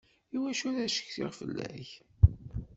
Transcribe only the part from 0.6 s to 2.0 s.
ara ccetkiɣ fella-k?